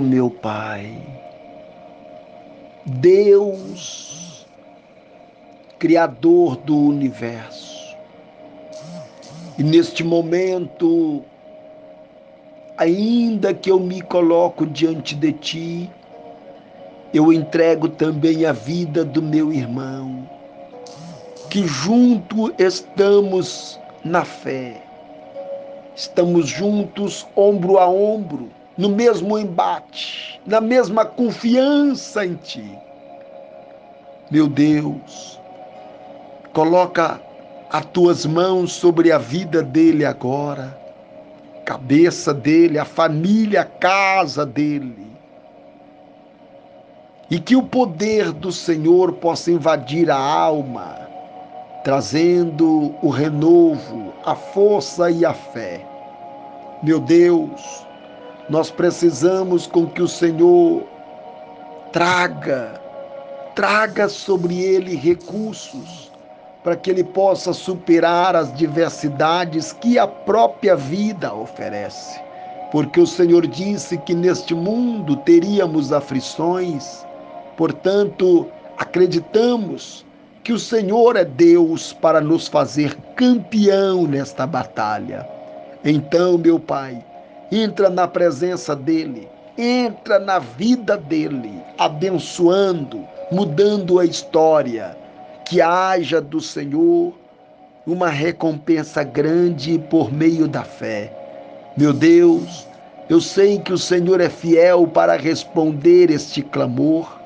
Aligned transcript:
Meu 0.00 0.30
Pai, 0.30 0.96
Deus, 2.86 4.46
Criador 5.78 6.56
do 6.56 6.76
universo, 6.76 7.96
e 9.58 9.62
neste 9.62 10.02
momento, 10.02 11.22
ainda 12.78 13.52
que 13.52 13.70
eu 13.70 13.78
me 13.78 14.00
coloco 14.00 14.66
diante 14.66 15.14
de 15.14 15.32
Ti, 15.32 15.90
eu 17.12 17.32
entrego 17.32 17.88
também 17.88 18.46
a 18.46 18.52
vida 18.52 19.04
do 19.04 19.20
meu 19.20 19.52
irmão, 19.52 20.26
que 21.50 21.66
junto 21.66 22.54
estamos 22.58 23.78
na 24.02 24.24
fé, 24.24 24.80
estamos 25.94 26.48
juntos 26.48 27.26
ombro 27.36 27.78
a 27.78 27.86
ombro, 27.86 28.50
no 28.80 28.88
mesmo 28.88 29.38
embate, 29.38 30.40
na 30.46 30.58
mesma 30.58 31.04
confiança 31.04 32.24
em 32.24 32.34
Ti. 32.34 32.78
Meu 34.30 34.48
Deus, 34.48 35.38
coloca 36.54 37.20
as 37.70 37.84
tuas 37.84 38.24
mãos 38.24 38.72
sobre 38.72 39.12
a 39.12 39.18
vida 39.18 39.62
dele 39.62 40.02
agora, 40.06 40.80
cabeça 41.62 42.32
dele, 42.32 42.78
a 42.78 42.86
família, 42.86 43.60
a 43.60 43.66
casa 43.66 44.46
dele 44.46 45.10
e 47.30 47.38
que 47.38 47.54
o 47.54 47.62
poder 47.62 48.32
do 48.32 48.50
Senhor 48.50 49.12
possa 49.12 49.52
invadir 49.52 50.10
a 50.10 50.16
alma, 50.16 50.96
trazendo 51.84 52.94
o 53.02 53.10
renovo, 53.10 54.14
a 54.24 54.34
força 54.34 55.10
e 55.10 55.22
a 55.22 55.34
fé. 55.34 55.86
Meu 56.82 56.98
Deus, 56.98 57.86
nós 58.48 58.70
precisamos 58.70 59.66
com 59.66 59.86
que 59.86 60.02
o 60.02 60.08
Senhor 60.08 60.84
traga, 61.92 62.80
traga 63.54 64.08
sobre 64.08 64.60
ele 64.60 64.96
recursos 64.96 66.10
para 66.62 66.76
que 66.76 66.90
ele 66.90 67.04
possa 67.04 67.52
superar 67.52 68.36
as 68.36 68.54
diversidades 68.54 69.72
que 69.72 69.98
a 69.98 70.06
própria 70.06 70.76
vida 70.76 71.32
oferece. 71.32 72.20
Porque 72.70 73.00
o 73.00 73.06
Senhor 73.06 73.46
disse 73.46 73.98
que 73.98 74.14
neste 74.14 74.54
mundo 74.54 75.16
teríamos 75.16 75.92
aflições, 75.92 77.04
Portanto, 77.60 78.48
acreditamos 78.78 80.06
que 80.42 80.50
o 80.50 80.58
Senhor 80.58 81.14
é 81.14 81.26
Deus 81.26 81.92
para 81.92 82.18
nos 82.18 82.48
fazer 82.48 82.96
campeão 83.14 84.06
nesta 84.06 84.46
batalha. 84.46 85.28
Então, 85.84 86.38
meu 86.38 86.58
Pai, 86.58 87.04
entra 87.50 87.90
na 87.90 88.06
presença 88.06 88.74
dele, 88.76 89.28
entra 89.56 90.18
na 90.18 90.38
vida 90.38 90.96
dele, 90.96 91.52
abençoando, 91.78 93.04
mudando 93.30 93.98
a 93.98 94.04
história. 94.04 94.96
Que 95.44 95.60
haja 95.60 96.20
do 96.20 96.40
Senhor 96.40 97.12
uma 97.86 98.08
recompensa 98.08 99.02
grande 99.02 99.78
por 99.90 100.12
meio 100.12 100.46
da 100.46 100.62
fé. 100.62 101.12
Meu 101.76 101.92
Deus, 101.92 102.66
eu 103.08 103.20
sei 103.20 103.58
que 103.58 103.72
o 103.72 103.78
Senhor 103.78 104.20
é 104.20 104.28
fiel 104.28 104.86
para 104.86 105.16
responder 105.16 106.10
este 106.10 106.42
clamor 106.42 107.20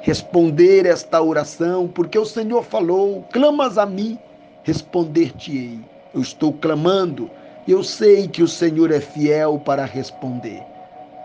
responder 0.00 0.86
esta 0.86 1.20
oração, 1.20 1.86
porque 1.86 2.18
o 2.18 2.24
Senhor 2.24 2.64
falou: 2.64 3.24
clamas 3.32 3.78
a 3.78 3.86
mim, 3.86 4.18
responder-te-ei. 4.64 5.78
Eu 6.12 6.20
estou 6.20 6.52
clamando, 6.52 7.30
eu 7.70 7.84
sei 7.84 8.26
que 8.26 8.42
o 8.42 8.48
Senhor 8.48 8.90
é 8.90 9.00
fiel 9.00 9.58
para 9.58 9.84
responder. 9.84 10.62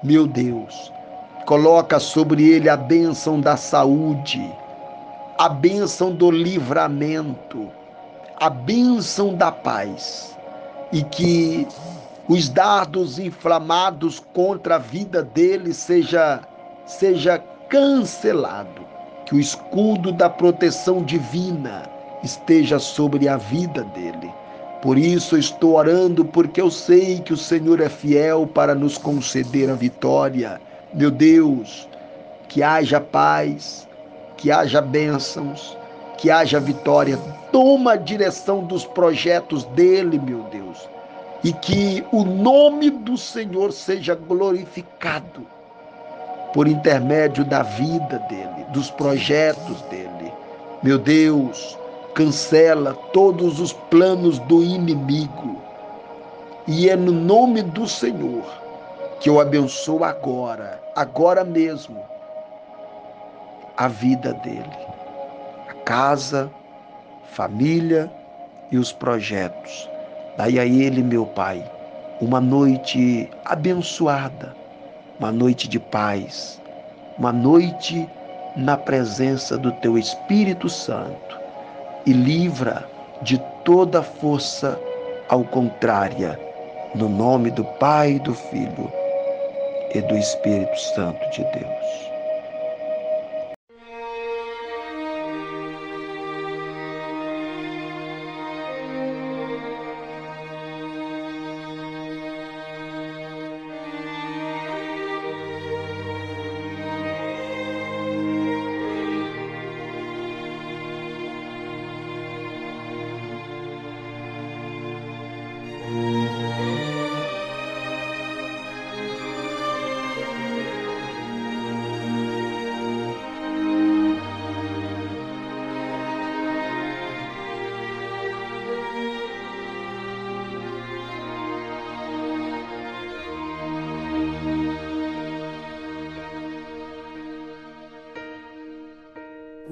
Meu 0.03 0.27
Deus, 0.27 0.91
coloca 1.45 1.99
sobre 1.99 2.47
ele 2.47 2.69
a 2.69 2.77
bênção 2.77 3.39
da 3.39 3.57
saúde, 3.57 4.53
a 5.37 5.49
bênção 5.49 6.13
do 6.13 6.29
livramento, 6.29 7.69
a 8.37 8.49
bênção 8.49 9.33
da 9.33 9.51
paz, 9.51 10.37
e 10.91 11.03
que 11.03 11.67
os 12.27 12.49
dardos 12.49 13.17
inflamados 13.19 14.19
contra 14.33 14.75
a 14.75 14.79
vida 14.79 15.23
dele 15.23 15.73
seja 15.73 16.41
seja 16.85 17.39
cancelado. 17.69 18.85
Que 19.25 19.35
o 19.35 19.39
escudo 19.39 20.11
da 20.11 20.29
proteção 20.29 21.03
divina 21.03 21.89
esteja 22.23 22.77
sobre 22.77 23.27
a 23.27 23.37
vida 23.37 23.83
dele. 23.85 24.31
Por 24.85 24.99
isso 24.99 25.35
estou 25.35 25.77
orando, 25.77 26.23
porque 26.23 26.61
eu 26.61 26.69
sei 26.69 27.19
que 27.19 27.33
o 27.33 27.37
Senhor 27.37 27.81
é 27.81 27.89
fiel 27.89 28.45
para 28.45 28.75
nos 28.75 28.99
conceder 28.99 29.67
a 29.67 29.73
vitória. 29.73 30.61
Meu 30.93 31.09
Deus, 31.09 31.89
que 32.47 32.61
haja 32.61 33.01
paz, 33.01 33.87
que 34.37 34.51
haja 34.51 34.81
bênçãos, 34.81 35.75
que 36.19 36.29
haja 36.29 36.59
vitória. 36.59 37.17
Toma 37.51 37.93
a 37.93 37.95
direção 37.95 38.63
dos 38.63 38.85
projetos 38.85 39.63
dele, 39.63 40.19
meu 40.19 40.43
Deus, 40.51 40.87
e 41.43 41.51
que 41.51 42.05
o 42.11 42.23
nome 42.23 42.91
do 42.91 43.17
Senhor 43.17 43.71
seja 43.71 44.13
glorificado 44.13 45.47
por 46.53 46.67
intermédio 46.67 47.43
da 47.43 47.63
vida 47.63 48.19
dele, 48.29 48.67
dos 48.69 48.91
projetos 48.91 49.81
dele. 49.89 50.31
Meu 50.83 50.99
Deus, 50.99 51.75
cancela 52.15 52.93
todos 53.13 53.59
os 53.59 53.71
planos 53.71 54.39
do 54.39 54.63
inimigo. 54.63 55.61
E 56.67 56.89
é 56.89 56.95
no 56.95 57.11
nome 57.11 57.61
do 57.61 57.87
Senhor 57.87 58.43
que 59.19 59.29
eu 59.29 59.39
abençoo 59.39 60.03
agora, 60.03 60.81
agora 60.95 61.43
mesmo, 61.43 62.01
a 63.77 63.87
vida 63.87 64.33
dele, 64.33 64.77
a 65.69 65.73
casa, 65.83 66.49
família 67.31 68.11
e 68.71 68.77
os 68.77 68.91
projetos. 68.91 69.87
Daí 70.37 70.59
a 70.59 70.65
ele, 70.65 71.03
meu 71.03 71.27
Pai, 71.27 71.63
uma 72.19 72.41
noite 72.41 73.29
abençoada 73.45 74.65
uma 75.19 75.31
noite 75.31 75.67
de 75.67 75.79
paz, 75.79 76.61
uma 77.17 77.31
noite 77.31 78.07
na 78.55 78.75
presença 78.75 79.57
do 79.57 79.71
teu 79.73 79.97
Espírito 79.97 80.67
Santo 80.69 81.44
e 82.05 82.13
livra 82.13 82.87
de 83.21 83.37
toda 83.63 84.03
força 84.03 84.79
ao 85.29 85.43
contrária, 85.43 86.39
no 86.93 87.09
nome 87.09 87.51
do 87.51 87.63
Pai, 87.63 88.19
do 88.19 88.33
Filho 88.33 88.91
e 89.93 90.01
do 90.01 90.15
Espírito 90.15 90.79
Santo 90.79 91.29
de 91.31 91.43
Deus. 91.43 92.14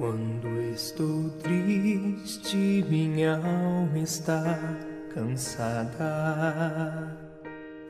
Quando 0.04 0.60
estou 0.70 1.30
triste, 1.42 2.84
minha 2.90 3.36
alma 3.36 3.98
está 4.00 4.58
cansada. 5.14 6.06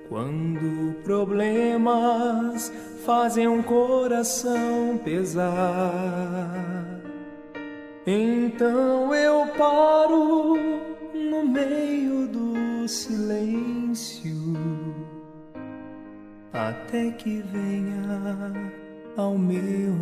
Quando 0.08 0.94
problemas 1.02 2.72
fazem 3.04 3.48
um 3.48 3.60
coração 3.64 5.00
pesar, 5.04 7.00
então 8.06 9.12
eu 9.12 9.48
paro 9.58 10.54
no 11.12 11.42
meio 11.48 12.28
do 12.28 12.86
silêncio 12.86 14.30
até 16.52 17.10
que 17.10 17.42
venha 17.42 18.83
ao 19.16 19.38
meu 19.38 19.94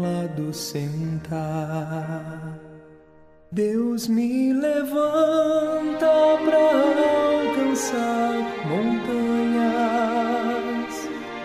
lado 0.00 0.54
sentar. 0.54 2.58
Deus 3.50 4.06
me 4.08 4.52
levanta 4.52 6.38
para 6.44 6.58
alcançar 7.48 8.34
montanhas. 8.66 9.72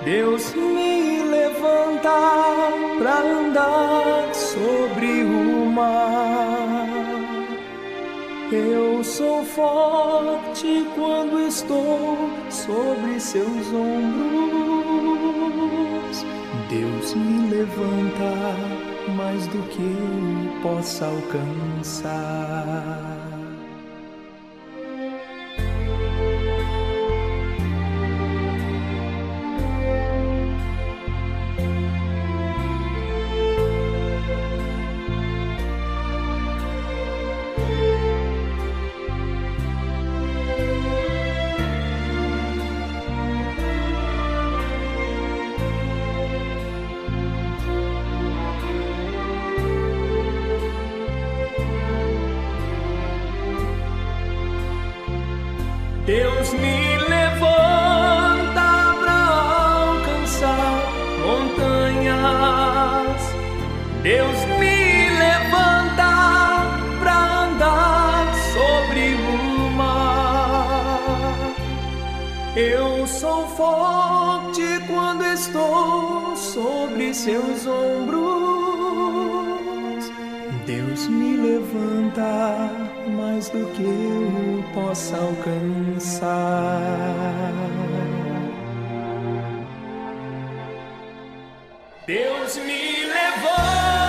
Deus 0.06 0.54
me 0.54 1.24
levanta 1.24 2.12
para 3.00 3.20
andar 3.20 4.32
sobre 4.34 5.24
o 5.24 5.66
mar. 5.66 6.88
Eu 8.52 9.04
sou 9.04 9.44
forte 9.44 10.86
quando 10.96 11.40
estou 11.48 12.18
sobre 12.50 13.20
seus 13.20 13.74
ombros. 13.74 14.87
Deus 16.78 17.16
me 17.16 17.50
levanta 17.50 18.54
mais 19.16 19.48
do 19.48 19.64
que 19.70 19.82
eu 19.82 20.62
possa 20.62 21.08
alcançar. 21.08 22.08
Me 56.62 56.98
levanta 57.10 58.70
para 59.00 59.20
alcançar 59.90 60.82
montanhas. 61.26 63.22
Deus 64.04 64.40
me 64.60 65.10
levanta 65.10 66.12
para 67.00 67.18
andar 67.46 68.24
sobre 68.54 69.16
o 69.16 69.70
mar. 69.72 71.56
Eu 72.56 73.06
sou 73.08 73.48
forte 73.50 74.68
quando 74.88 75.24
estou 75.26 76.36
sobre 76.36 77.14
seus 77.14 77.68
ombros. 77.68 78.28
Deus 80.66 81.08
me 81.08 81.38
levanta 81.38 82.87
mais 83.38 83.50
do 83.50 83.68
que 83.68 83.84
eu 83.84 84.64
possa 84.74 85.16
alcançar. 85.16 86.82
Deus 92.08 92.58
me 92.58 93.06
levanta 93.06 94.07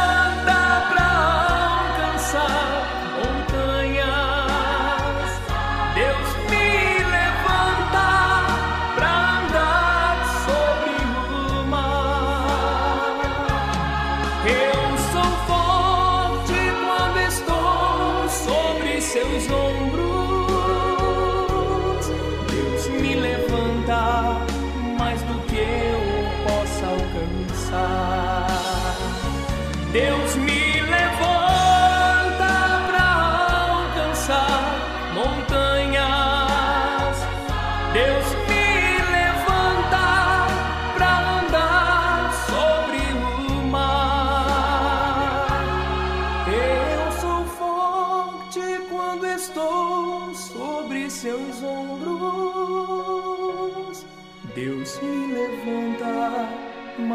Deus 29.98 30.36
me 30.36 30.57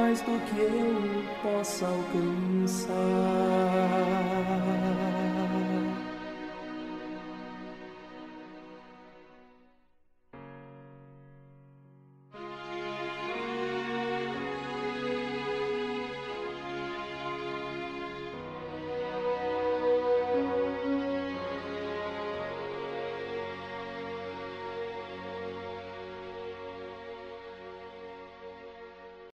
mais 0.03 0.19
do 0.19 0.37
que 0.47 0.59
eu 0.59 1.23
possa 1.41 1.85
alcançar. 1.87 2.93